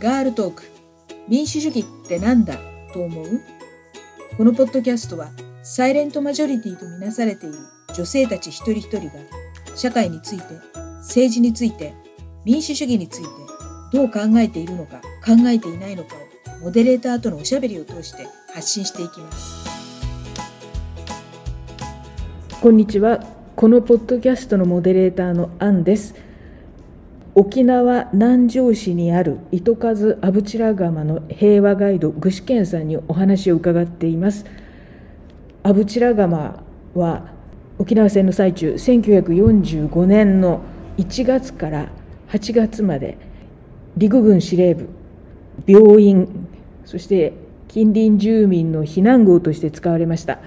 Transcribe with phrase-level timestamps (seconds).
[0.00, 0.62] ガールトーク。
[1.28, 2.56] 民主主義ってなんだ？
[2.94, 3.26] と思う？
[4.38, 5.28] このポッドキャストは
[5.62, 7.58] サイレントマジョリティとみなされている
[7.94, 9.12] 女性たち一人一人が
[9.76, 10.44] 社会について
[11.00, 11.92] 政治について
[12.46, 13.28] 民主主義について
[13.92, 19.68] どう考えているのか考えていないのかをモデレーターとのおしゃべりを通して発信していきます。
[22.62, 23.22] こんにちは。
[23.54, 26.14] このポッドキャストのモデレーターのアンです。
[27.34, 34.44] 沖縄南城市にある糸数阿武良釜の平和ガイド具志堅さんにお話を伺っています。
[35.62, 36.62] 阿武良釜
[36.94, 37.32] は
[37.78, 40.60] 沖縄戦の最中1945年の
[40.98, 41.88] 1月から
[42.30, 43.16] 8月まで
[43.96, 44.88] 陸軍司令部
[45.66, 46.48] 病院
[46.84, 47.32] そして
[47.68, 50.40] 近隣住民の避難壕として使われました。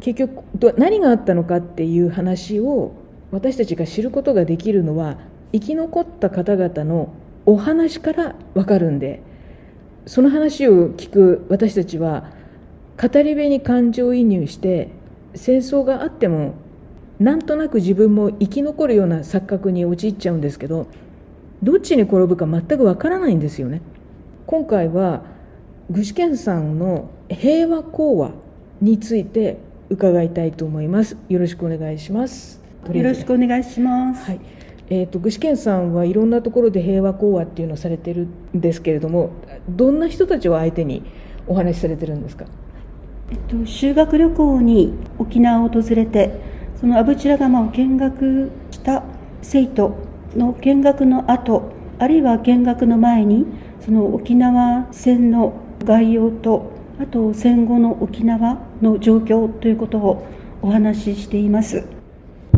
[0.00, 2.92] 結局何があったのかっていう話を
[3.30, 5.18] 私たちが知ることができるのは
[5.54, 7.14] 生き残った方々の
[7.46, 9.22] お話から分かるんで
[10.04, 12.32] その話を聞く私たちは
[13.00, 14.90] 語り部に感情移入して
[15.36, 16.54] 戦争があっても
[17.20, 20.88] なんとなく自分も生き残るような錯覚に陥っちゃうんですけど
[21.62, 23.80] どっちに転ぶか全くわからないんですよね。
[24.46, 25.22] 今回は
[25.88, 28.32] 具志堅さんの平和講話
[28.82, 31.16] について伺いたいと思います。
[31.28, 32.60] よろしくお願いします。
[32.92, 39.30] よろしくお願いします、はいえーと、具志堅さんはいろんなところで平和講話っていうのをされてるんですけれども
[39.68, 41.02] どんな人たちを相手に
[41.46, 42.44] お話しされてるんですか、
[43.30, 46.38] えっと、修学旅行に沖縄を訪れて
[46.78, 49.04] その阿武良釜を見学した
[49.40, 49.96] 生徒
[50.36, 53.46] の見学の後あるいは見学の前に
[53.80, 60.26] その沖縄戦の概要とあと戦後の沖縄の状況ということを
[60.62, 62.03] お話ししています。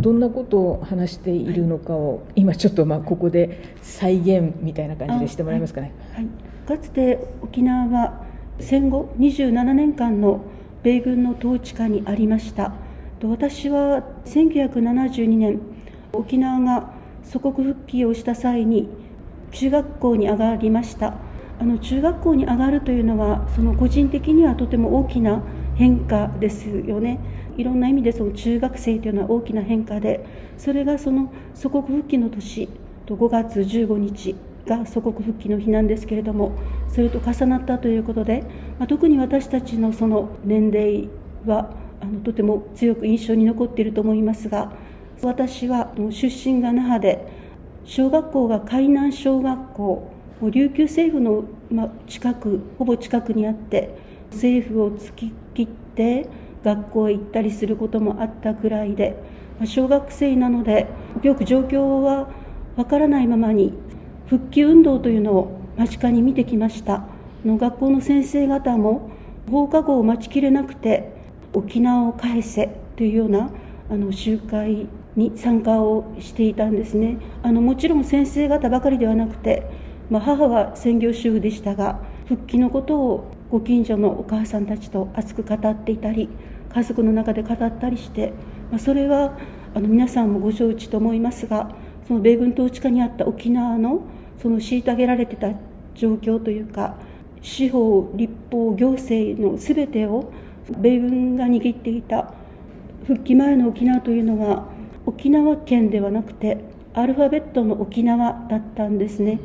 [0.00, 5.92] どんなことを話しているのかを、今ちょっとまあここで再現みたいな感じでしてもらえますかね。
[6.12, 8.24] はい、はい、かつて沖縄は
[8.58, 10.40] 戦後27年間の
[10.83, 12.73] 米軍の統治下にありました。
[13.24, 15.61] 私は1972年
[16.12, 16.92] 沖縄が
[17.24, 18.89] 祖国復帰をした際に
[19.52, 21.14] 中学校に上がりました
[21.58, 25.42] あの中学校に上がるというのはその個人的にはとても大きな
[25.77, 27.20] 変化ですよね。
[27.57, 30.25] いろんな意味でその中学生というのは大きな変化で
[30.59, 32.69] それがその祖国復帰の年
[33.07, 34.35] と5月15日
[34.67, 36.53] が祖国復帰の日なんですけれども
[36.89, 38.42] それと重なったということで、
[38.79, 41.09] まあ、特に私たちのその年齢
[41.47, 44.73] はあのとても強く印象に残っていると思いますが
[45.23, 47.27] 私は出身が那覇で
[47.85, 53.97] 小学校が海南小学校琉球政府の近くほぼ近くにあって
[54.31, 56.28] 政府を突き切って
[56.62, 59.17] 学校へ行ったりすることもあったくらいで
[59.64, 60.86] 小学生なので
[61.22, 62.28] よく状況は
[62.77, 63.72] わからないままに
[64.27, 67.05] 復帰運動というのを間近に見てきました。
[67.44, 69.11] の学校の先生方も
[69.50, 71.12] 放課後を待ちきれなくて
[71.55, 73.50] 沖縄を返せというような
[73.88, 77.18] あの集会に参加をしていたんですね。
[77.42, 79.62] あのもちろん先生方ばかりではなくて、
[80.11, 86.29] まあ、母は専業主婦でしたが復帰のことをご近所のお母さんたちと熱く語っていたり
[86.73, 88.33] 家族の中で語ったりして、
[88.70, 89.39] まあ、それは
[89.74, 91.74] あの皆さんもご承知と思いますが
[92.08, 94.02] その米軍統治下にあった沖縄の
[94.40, 95.51] その虐げられてた
[95.95, 96.96] 状況というか
[97.40, 100.33] 司法立法行政の全てを
[100.79, 102.35] 米軍が握っていた
[103.06, 104.67] 復帰前の沖縄というのは
[105.06, 106.64] 沖縄県ではなくて
[106.96, 109.39] アルファベットの沖縄だったんですね。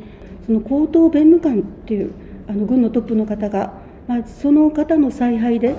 [0.46, 2.12] その高等弁務官っていう
[2.48, 3.74] あの軍のトップの方が、
[4.06, 5.74] まあ、その方の采配で、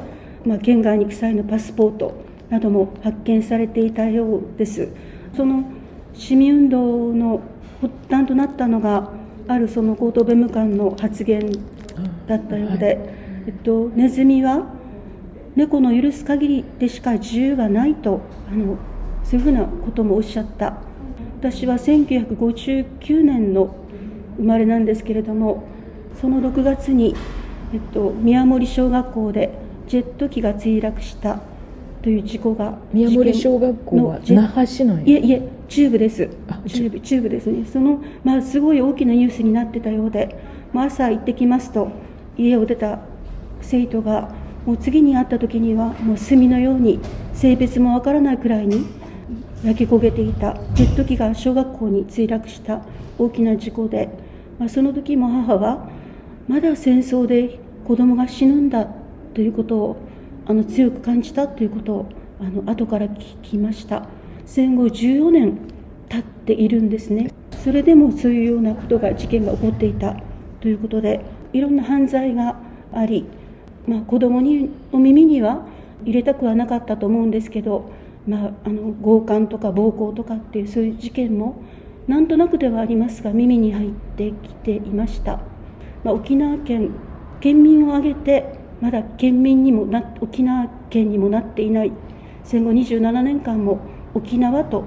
[0.46, 4.90] まあ、県外に行く際のパスポートなども発見されていたようです。
[5.36, 5.64] その
[6.14, 7.42] 市民運動の
[7.82, 9.12] 発端となったのが
[9.48, 11.52] あるその高等弁務官の発言
[12.28, 13.00] だったようで、
[13.48, 14.68] えっと、ネズミは
[15.56, 18.78] 猫の許す限りでしか自由がないとあの
[19.24, 20.78] そういうふうなこともおっしゃった。
[21.40, 23.76] 私は1959年の
[24.38, 25.68] 生まれなんですけれども
[26.22, 27.16] その6月に、
[27.74, 31.42] えっと、宮森小学校でジェット機が墜落した
[32.04, 35.04] という事故が宮森小学校は那覇市内？
[35.04, 36.30] いえいえ中部です。
[36.68, 37.00] 中部。
[37.00, 37.66] 中部ですね。
[37.66, 40.38] その、まあ、すごい大きなニュースになってたようで、
[40.72, 41.90] まあ、朝行ってきますと
[42.38, 43.00] 家を出た
[43.62, 44.36] 生徒が
[44.66, 47.00] もう次に会った時にはもう炭のように
[47.34, 48.86] 性別もわからないくらいに
[49.64, 52.82] 焼き焦げていたジェット機が小学校に墜落した
[53.18, 54.10] 大きな事故で、
[54.60, 55.90] まあ、その時も母は
[56.48, 58.88] まだ戦争で子供が死ぬんだ
[59.34, 59.98] ということを
[60.46, 62.10] あの強く感じたということを
[62.40, 64.08] あの後から聞きました。
[64.46, 65.58] 戦後14年
[66.10, 67.32] 経っているんですね。
[67.64, 70.18] それでもそういうようなことが事件が起こっていた
[70.60, 71.22] ということで
[71.54, 72.58] いろんな犯罪が
[72.92, 73.26] あり、
[73.88, 75.66] まあ、子供にの耳には
[76.04, 77.90] 入れたくはなかったと思うんですけど、
[78.28, 81.62] まあ、あの強姦とか暴行とかっていうそういう事件も
[82.08, 85.40] なんとなくではありますが耳に入ってきていました、
[86.04, 86.92] まあ、沖縄県
[87.40, 91.92] 県民を挙げてまだ県民にもな沖縄県にもなっていない。
[92.44, 93.80] 戦後27年間も
[94.14, 94.84] 沖縄と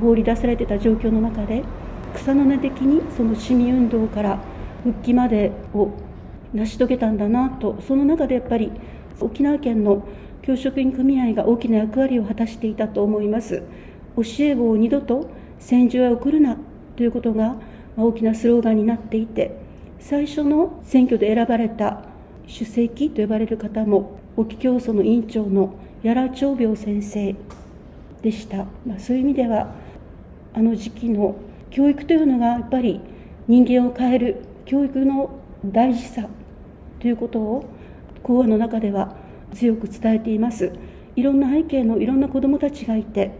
[0.00, 1.64] 放り出されてた状況の中で
[2.14, 4.38] 草の根的にその市民運動から
[4.84, 5.90] 復帰までを
[6.52, 8.70] 成し遂げたんだなとその中でやっぱり
[9.20, 10.06] 沖縄県の
[10.42, 13.62] 教職員組合が大きな役割を果たしていたと思います。
[14.16, 16.56] 教え子を二度と戦場へ送るな
[16.96, 17.56] ということが
[17.96, 19.67] 大きなスローガンになっていて
[20.00, 22.04] 最初の選挙で選ばれた
[22.46, 27.34] 主席と呼ばれる方も沖教祖の委員長の屋良長病先生
[28.22, 29.74] でした、まあ、そういう意味では
[30.54, 31.36] あの時期の
[31.70, 33.00] 教育というのがやっぱり
[33.46, 35.30] 人間を変える教育の
[35.64, 36.28] 大事さ
[37.00, 37.68] ということを
[38.22, 39.16] 講話の中では
[39.54, 40.72] 強く伝えています。
[41.16, 43.32] いろんな背景のいろんな子どもたちがいて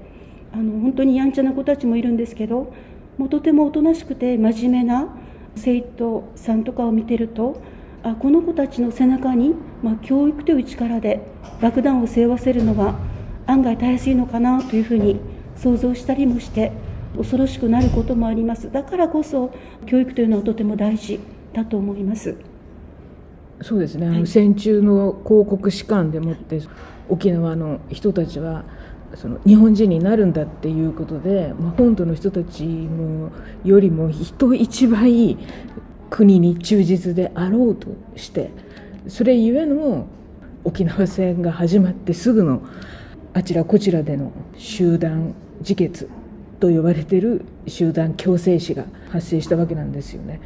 [0.53, 2.73] あの本当にやんちゃな子たちもいるんですけど
[3.19, 5.15] もうとてもおとなしくて真面目な
[5.59, 7.61] 生徒さんとかを見てると
[8.03, 11.27] あこの子たちの背中に、まあ、教育という力で
[11.61, 12.99] 爆弾を背負わせるのは
[13.47, 15.21] 案外たやすいのかなというふうに
[15.57, 16.73] 想像したりもして
[17.17, 18.71] 恐ろしくなることもあります。
[18.71, 19.53] だからこそ
[19.87, 21.19] 教育というのはとても大事
[21.53, 22.37] だと思います。
[23.61, 26.61] そうですね、あの戦中の広告士官でもって
[27.09, 28.65] 沖縄の人たちは
[29.15, 33.31] その日本人になるんだっていうことで、まあ、本土の人たちも
[33.65, 35.37] よりも人一倍
[36.11, 38.51] 国に忠実であろうとして
[39.07, 40.07] それゆえの
[40.65, 42.63] 沖縄戦が始まってすぐの
[43.33, 46.09] あちらこちらでの集団自決
[46.61, 50.41] と呼ばれている集団強制死が発生したわけなんですよね。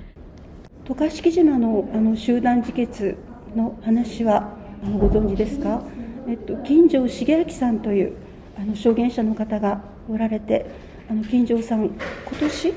[0.85, 3.17] 渡嘉敷島のあの集団自決
[3.57, 4.57] の話は
[4.99, 5.83] ご存知ですか、
[6.29, 8.17] えっと、金城茂明さんという
[8.63, 10.67] あの証言者の方がおられて
[11.11, 11.99] あの金城さん今
[12.39, 12.75] 年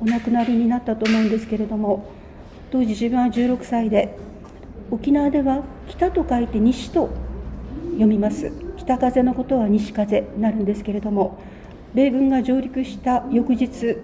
[0.00, 2.10] お亡くなりになったと思うんですけれども
[2.70, 4.16] 当時自分は16歳で
[4.90, 7.10] 沖縄では北と書いて西と
[7.90, 8.52] 読みます。
[8.78, 11.38] 北風のことは西風になるんですけれども
[11.92, 13.98] 米軍が上陸した翌日、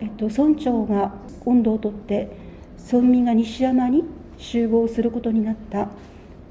[0.00, 1.14] えっと、村長が
[1.44, 2.28] 温度をとって
[2.92, 4.04] 村民が西山に
[4.36, 5.88] 集合することになった。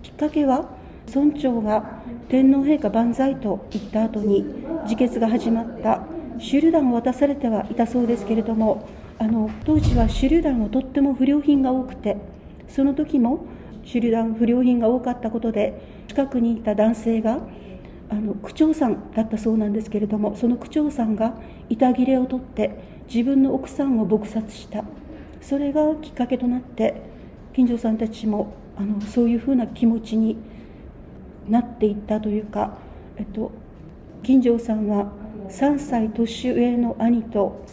[0.03, 0.76] きっかけは
[1.13, 4.45] 村長が天皇陛下万歳と言った後に
[4.83, 6.04] 自決が始まった
[6.38, 8.88] 手榴弾を渡されてはいたそうですけれども
[9.18, 12.18] あの当時は手榴弾はとっても不良品が多くて
[12.68, 13.45] その時も
[13.92, 17.39] 手榴弾不良品が多かったことで近くにいた男性が
[18.09, 21.36] あの区長さんだったそうなんですけれどもその区長さんが
[21.69, 24.83] 板切れを取って自分の奥さんを撲殺した。
[25.42, 27.01] それがきっかけとなって
[27.54, 30.38] 近所さんたちもあのそういうふうな気持ちに
[31.49, 32.77] なっていったというか、
[33.17, 33.51] えっと、
[34.23, 35.11] 金城さんは
[35.49, 37.63] 3歳年上の兄と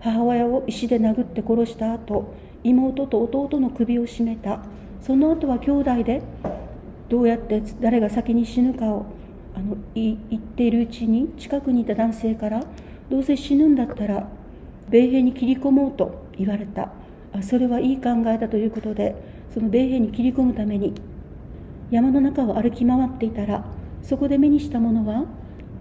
[0.00, 4.60] 母親を石で殴って殺した後妹と弟の首を絞めた。
[5.00, 6.22] その後は兄弟で
[7.10, 9.04] どうやって誰が先に死ぬかを
[9.54, 12.64] あの言っているうちに近くにいた男性から
[13.10, 14.26] どうせ死ぬんだったら
[14.88, 16.90] 米兵に切り込もうと言われた。
[17.34, 19.14] あそれはいい考えだということで
[19.52, 20.94] その米兵に切り込むために
[21.94, 23.64] 山の中を歩き回っていたら
[24.02, 25.24] そこで目にしたものは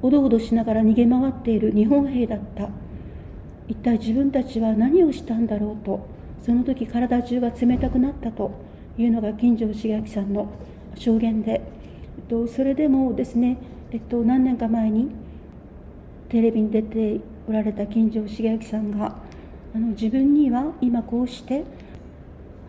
[0.02, 2.70] おどおどしながら逃げ回っている日本兵だった。
[3.68, 6.06] 一体自分たちは何をしたんだろうと
[6.46, 8.52] その時体中が冷たくなったと
[8.98, 10.52] いうのが金城茂明さんの
[10.96, 11.62] 証言で
[12.18, 13.58] えっと、それでもですね、
[13.92, 15.10] えっと、何年か前に
[16.30, 19.16] テレビに出ておられた金城茂明さんが
[19.76, 21.64] あの自分には今こうして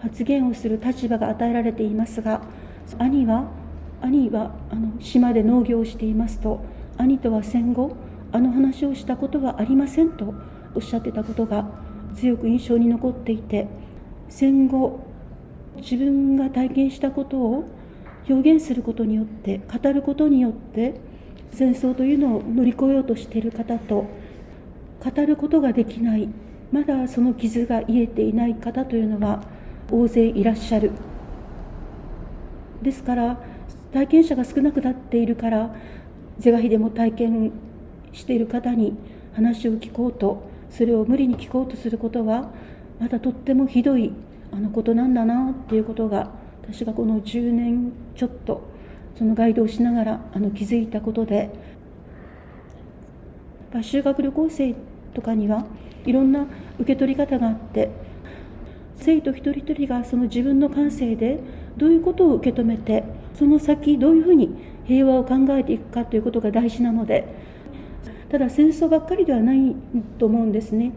[0.00, 2.42] 発言をする立場が与えられていますが
[2.98, 3.48] 兄は
[4.00, 6.60] 兄はあの島で農業をしていますと
[6.98, 7.96] 兄とは戦後
[8.32, 10.34] あの話をしたことはありませんと
[10.74, 11.66] おっしゃってたことが
[12.16, 13.68] 強く印象に残っていて
[14.28, 15.00] 戦後
[15.76, 17.64] 自分が体験したことを
[18.28, 21.00] 表現することによって語ることによって
[21.52, 24.06] 戦争というのを乗り越えようとしている方と
[25.04, 26.28] 語ることができない
[26.72, 29.42] まだその傷が癒えていない方というのは
[29.90, 30.90] 大勢いらっしゃる。
[32.84, 33.40] ですから
[33.92, 35.74] 体験者が少なくなっているから
[36.38, 37.52] 是が非でも体験
[38.12, 38.96] している方に
[39.34, 42.50] 話を聞こうとそれを無理に聞こうとすることは
[43.00, 44.12] まだとってもひどい
[44.52, 46.30] あのことなんだなっていうことが
[46.62, 48.62] 私がこの10年ちょっと
[49.18, 51.50] そのガイドをしながらあの気づいたことで
[53.82, 54.74] 修学旅行生
[55.14, 55.66] とかには
[56.04, 56.46] いろんな
[56.78, 57.90] 受け取り方があって
[58.96, 61.40] 生徒一人一人がその自分の感性で
[61.76, 63.04] どういうことを受け止めて
[63.34, 64.54] その先どういうふうに
[64.86, 67.26] 平和を考えていくかということが大事なので
[68.30, 69.74] ただ戦争ばっかりではない
[70.18, 70.92] と思うんですね。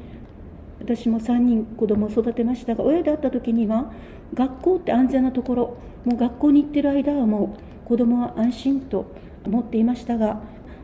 [0.79, 3.91] 私も3人子供を育てましたが親であった時には
[4.34, 9.05] 学校って安全なところもう学校に行ってる間はもう子供は安心と
[9.46, 10.41] 思っていましたが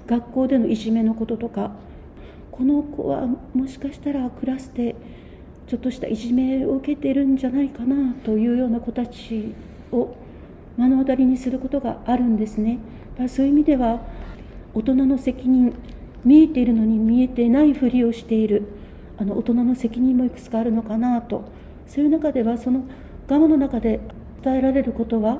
[0.07, 1.71] 学校でのいじめのこととか
[2.51, 4.95] この子はもしかしたらクラスで
[5.67, 9.53] ちょっとしたいじめを受けてるんじゃないかなというような子たち
[9.93, 10.15] を
[10.77, 12.79] 目の当たりにすることがあるんですね。
[13.27, 14.01] そういう意味では
[14.73, 15.73] 大人の責任
[16.25, 18.63] 見えているのに見えてないふりをしている
[19.17, 21.45] あの大人の責任もいくつかあるのかなと
[21.87, 22.85] そういう中ではその
[23.27, 23.99] ガマの中で
[24.43, 25.35] 伝えられることは、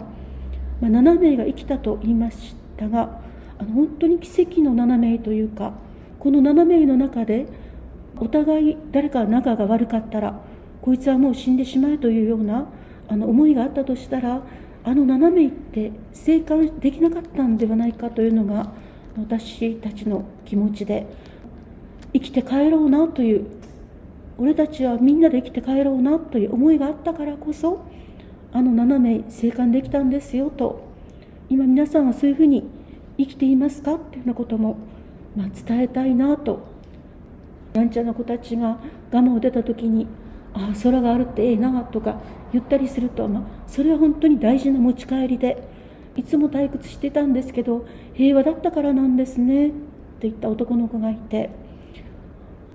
[0.81, 3.21] まあ、7名が生きたと言いましたが
[3.57, 5.73] あの本当に奇跡の7名というか
[6.19, 7.47] この7名の中で
[8.17, 10.39] お互い誰か仲が悪かったら
[10.81, 12.67] こいつはもう死んでしまえというような
[13.07, 14.41] あの思いがあったとしたら
[14.83, 18.71] あの7名って生還できなかったんではないかというのが
[19.17, 21.07] 私たちの気持ちで
[22.13, 23.45] 生きて帰ろうなという
[24.37, 27.85] 俺たちはみんなで生きて帰ろうなという思いがあったからこそ
[28.51, 30.87] あの7名生還できたんですよと
[31.49, 32.67] 今皆さんはそういうふうに
[33.17, 34.77] 生きていますかっていうようなことも、
[35.35, 36.73] まあ、伝えたいなと。
[37.73, 38.77] やんちゃな子たちが
[39.11, 40.07] ガマを出た時に
[40.53, 45.67] ああ空があるってええなとか言ったりすると、まあ、それは本当に大事な持ち帰りで
[46.15, 49.75] いつも退屈してたんですけど平和だったからなんですねって
[50.21, 51.49] 言った男の子がいて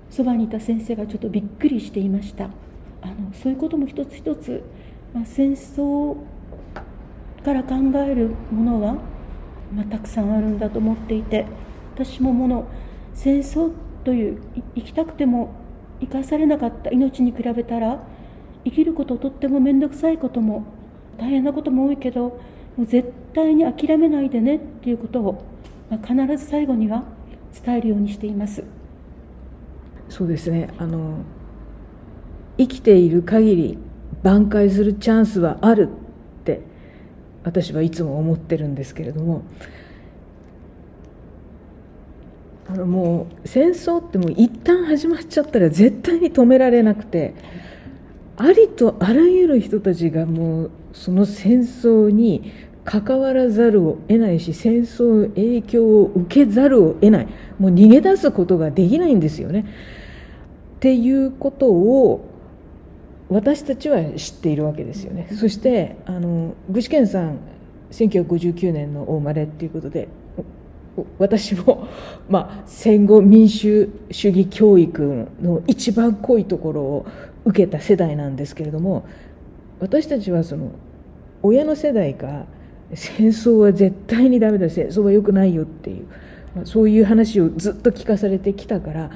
[0.09, 2.49] そばにいた先生がちょっとびっくりしていました。
[3.01, 4.61] あのそういうことも一つ一つ、
[5.13, 6.17] まあ、戦争
[7.43, 8.93] から考えるものは、
[9.73, 11.45] まあ、たくさんあるんだと思っていて
[11.95, 12.67] 私ももの
[13.13, 13.71] 戦争
[14.03, 14.41] という
[14.75, 15.53] 生きたくても
[16.01, 17.99] 生かされなかった命に比べたら
[18.65, 20.65] 生きることとっても面倒くさいことも
[21.17, 22.39] 大変なことも多いけど
[22.77, 25.43] もう絶対に諦めないでねっていうことを、
[25.89, 27.03] まあ、必ず最後には
[27.65, 28.63] 伝えるようにしています。
[30.07, 30.69] そうですね。
[30.77, 31.17] あの
[32.57, 33.77] 生きている限り
[34.23, 35.89] 挽回するチャンスはある
[36.41, 36.61] って
[37.43, 39.43] 私はいつも思ってるんですけれども
[42.69, 47.33] あのもう戦争ってもう一旦始まっちゃったら絶対に止められなくて
[48.37, 52.53] ありとあらゆる人たちがもうその戦争に
[52.85, 59.65] 関わらざるを得ないし戦争の影響を受けざるを得ないもう逃げ出すことができないんですよね。
[60.77, 62.29] っていうことを
[63.29, 65.27] 私たちは知っているわけですよね。
[65.33, 67.39] そしてあの具志堅さん
[67.91, 70.07] 1959年の生まれっていうことで
[71.17, 71.87] 私も、
[72.29, 77.05] まあ、戦後民主主義教育の一番濃いところを
[77.45, 79.05] 受けた世代なんですけれども
[79.79, 80.71] 私たちはその
[81.41, 82.45] 親の世代が
[82.93, 86.05] 戦争は絶対にダメだ戦争は良くないよっていう、
[86.55, 89.11] まあ、そういう話をずっと聞かされてきたから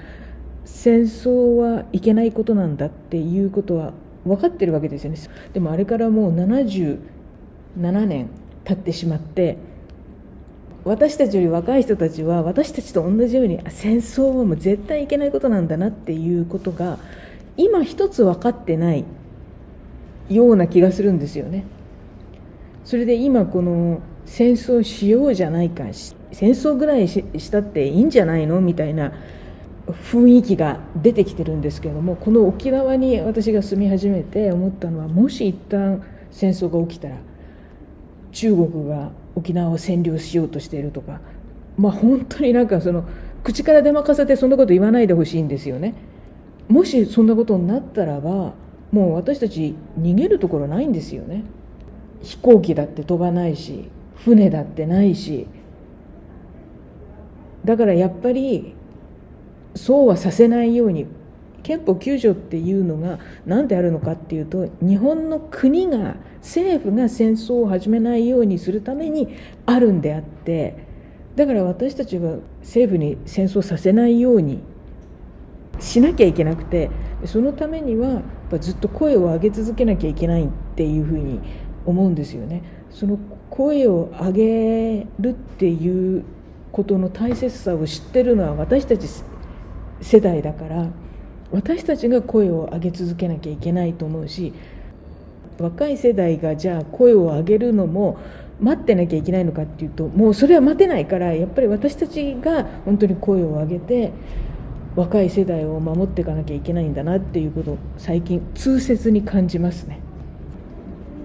[0.65, 3.93] 戦争はいけないことなんだっていうことは
[4.25, 5.17] 分かってるわけですよね。
[5.53, 6.97] でもあれからもう77
[8.05, 8.29] 年
[8.63, 9.57] 経ってしまって
[10.85, 16.99] 私たちより若い人たちは私たちと同じように戦争はもう絶対いけないことなんだなっていうことが
[17.55, 19.05] 今一つ分かってない
[20.29, 21.65] ような気がするんですよね。
[22.83, 25.85] それで今この戦争しようじゃないか
[26.31, 28.59] 戦争ぐらいしたっていいんじゃないの？
[28.59, 29.13] みたいな
[29.87, 37.17] 雰囲気が出てきてるんですけれどもこの沖縄に私が住み始めて思ったのはもし一旦戦争が起きたら
[38.31, 41.19] 中国が沖縄を占領しようとしているとか
[41.77, 43.05] まあ本当になんかその
[43.43, 45.95] 口から出まかせてそんなこと言わないでほしいんですよね。
[46.69, 48.53] もしそんなことになったらば
[48.91, 51.43] もう私たち逃げるところないんですよね。
[52.21, 55.47] 飛行機だって飛ばないし船だってないし。
[57.65, 58.75] だからやっぱり
[59.75, 61.05] そうはさせないように
[61.63, 70.85] 憲法9条っていうのが何であるのかっていうと日本の国が政府が戦争を始めないようにするためにあるんであって
[71.35, 74.61] だから私たちは政府に戦争させないように
[75.79, 76.91] しなきゃいけなくて
[77.25, 78.21] そのためには
[78.59, 81.39] ずっと声を上げ続けなきゃいけないっていうふうに
[81.85, 82.63] 思うんですよね。
[82.91, 83.17] その
[83.49, 86.23] 声を上げるっていう
[86.71, 89.07] ことの大切さを知ってるのは私たち
[90.01, 90.89] 世代だから
[91.53, 94.53] 私たちが声を上げ続けなきゃいけないと思うし
[95.59, 98.17] 若い世代がじゃあ声を上げるのも
[98.59, 104.11] 待ってなきゃいけないのかっていうともうそれは待てないからやっぱり私たちが本当に声を上げて
[104.95, 109.99] 若い世代を守っていかなきゃいけないんだなっていうことを最近痛切に感じますね。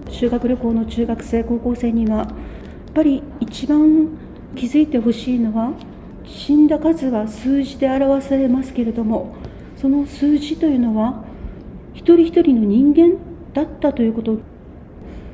[0.09, 2.27] 修学旅行の中学生高校生にはやっ
[2.95, 4.09] ぱり一番
[4.55, 5.73] 気づいてほしいのは
[6.25, 9.35] 死んだ数が数字で表されますけれども
[9.79, 11.23] その数字というのは
[11.93, 13.17] 一人一人の人間
[13.53, 14.37] だったということ。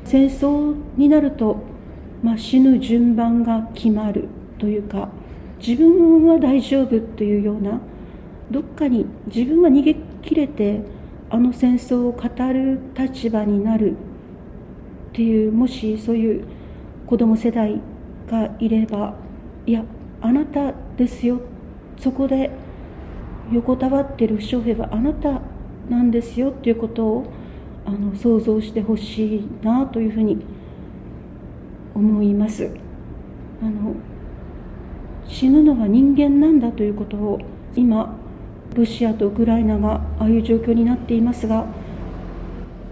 [0.06, 1.64] 戦争になると、
[2.22, 5.10] まあ、死ぬ順番が決まるというか
[5.58, 7.82] 自分は大丈夫というような
[8.52, 10.82] どっかに自分は逃げ切れて
[11.32, 13.96] あの戦争を語る立場になるっ
[15.14, 16.46] ていうもしそういう
[17.08, 17.82] 子供世代
[18.30, 19.16] がいれば
[19.66, 19.84] いや
[20.22, 21.42] あなたですよ
[21.98, 22.52] そこで
[23.52, 25.42] 横たわってる負傷兵はあなた
[25.90, 27.34] なんですよっていうことを
[27.86, 30.44] あの想像してほしいなというふうに
[31.94, 32.70] 思います。
[33.62, 33.96] あの
[35.28, 37.40] 死ぬのは人間なんだということを
[37.76, 38.16] 今
[38.76, 41.66] ロシアとウクライナがああいう状況になっていますが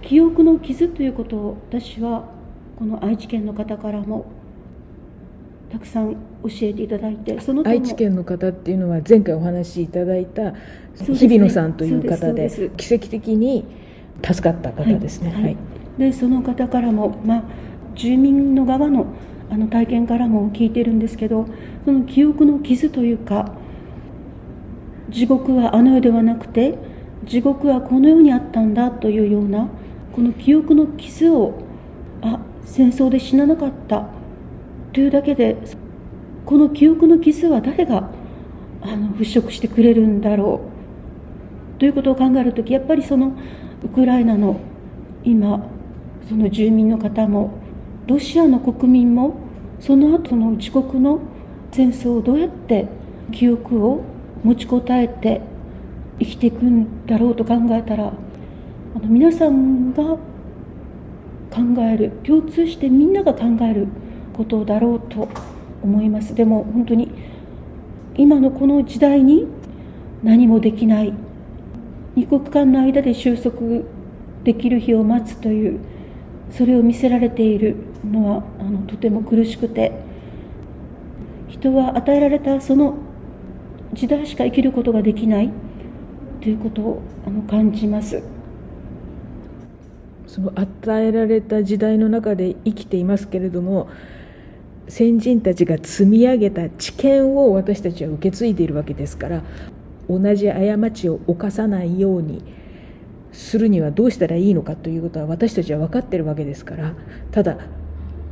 [0.01, 2.29] 記憶の傷ということを私は
[2.77, 4.31] この愛知県の方からも
[5.74, 10.53] たくさん教えていただいてその愛知県の方っていうのは前回お話しいただいた
[11.00, 13.65] 日比野さんという方で奇跡的に
[14.24, 15.32] 助かった方ですね。
[15.32, 15.58] はい、はい、
[15.98, 17.44] でその方からも、まあ、
[17.96, 19.08] 住民の側の
[19.50, 21.48] あの体験からも聞いてるんですけど
[21.86, 23.53] その記憶の傷というか
[25.10, 26.77] 地獄はあの世ではなくて
[27.24, 29.70] 地獄はこの世にあったんだというような
[30.12, 31.63] この記憶の傷を
[32.22, 34.08] あ戦争で死ななかった
[34.94, 35.58] というだけで
[36.46, 38.10] この記憶の傷は誰が
[38.82, 40.62] あの払拭してくれるんだろ
[41.78, 43.36] うということを考える時やっぱりその
[43.84, 44.60] ウクライナの
[45.24, 45.66] 今
[46.30, 47.54] その住民の方も
[48.08, 49.36] ロシアの国民も
[49.80, 51.20] その後の自国の
[51.72, 52.88] 戦争をどうやって
[53.32, 54.04] 記憶を
[54.44, 55.42] 持ちこたえて
[56.20, 58.08] 生きていくんだろうと考えたら
[58.96, 60.20] あの皆さんが考
[61.79, 63.88] える共通してみんなが考える
[64.33, 65.29] ことだろうと
[65.83, 66.35] 思います。
[66.35, 67.11] でも本当に
[68.15, 69.48] 今のこの時代に
[70.24, 71.13] 何もできない。
[72.15, 73.59] 二国間の間で収束
[74.43, 75.79] できる日を待つという
[76.51, 79.91] それを見せられているのはあのとても苦しくて
[81.48, 82.98] 人は与えられたその
[83.93, 85.50] 時代しか生きることができない。
[86.41, 88.22] ということをあの感じます。
[90.27, 93.87] その与えられた時代の中で生きていますけれども
[94.87, 99.43] 先人たちが積み上げた知見を私たちは受け継いでいるわけですから
[100.09, 102.43] 同じ過ちを犯さないように
[103.31, 106.93] するにはどうしたらいいのかということは私たちは分かっているわけですから
[107.31, 107.57] ただ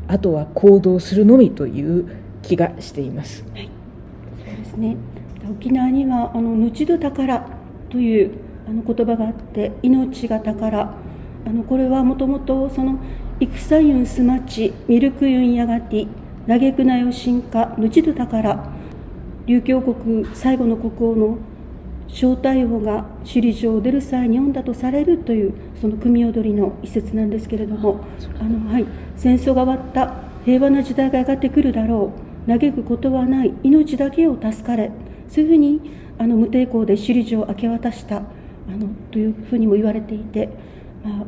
[0.07, 2.07] あとは行動するのみという
[2.41, 3.45] 気がしています。
[3.53, 3.69] はい、
[4.45, 4.97] そうですね。
[5.49, 7.47] 沖縄にはあの「ぬちど宝」
[7.89, 8.31] という
[8.67, 10.95] あの言葉があって「命が宝」
[11.45, 12.99] あのこれはもともとその
[13.39, 16.05] 戦ユンすまちミルクユンやがて
[16.47, 18.71] 嘆くなよ進化ぬちど宝
[19.45, 21.38] 琉球国最後の国王の
[22.08, 28.04] 正太王が首里城を出る際に読んだとされるというその組踊りの一節なんですけれども
[28.39, 30.13] あの、はい、戦争が終わった
[30.45, 32.32] 平和な時代がやがってくるだろう。
[32.47, 34.91] 嘆くことはない命だけを助かれ。
[35.30, 35.80] そういうふうに
[36.17, 38.21] あの無抵抗で首里城を明け渡したあ
[38.77, 40.49] のというふうにも言われていて、
[41.04, 41.25] まあ、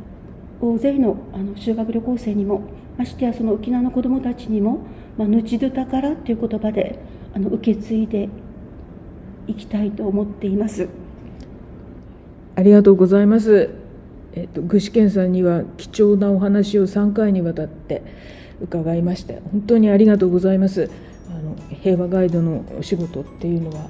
[0.60, 2.63] 大勢のあの修学旅行生にも
[2.97, 4.79] ましてやその沖縄の子どもたちにも
[5.17, 6.99] 「まあ、ぬちどたから」という言葉で
[7.34, 8.29] あの受け継いで
[9.47, 10.88] いきたいと思っています。
[12.56, 13.71] ありがとうございます、
[14.34, 18.03] えっと、具志堅さんには貴重なお話を3回にわたって
[18.62, 20.89] 伺いまして本当にありがとうございます。
[21.29, 23.88] あの平和ガイドのお仕事っていうのは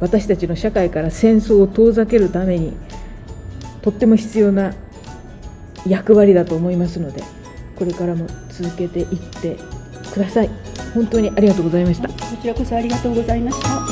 [0.00, 2.72] 私たちの社会から戦争を遠ざけるために
[3.82, 4.74] とっても必要な
[5.86, 7.22] 役割だと思いますので
[7.76, 8.26] これからも
[8.62, 9.06] 続けていっ
[9.40, 9.58] て
[10.12, 10.50] ください。
[10.94, 12.08] 本当にありがとうございました。
[12.08, 13.83] こちらこそありがとうございました。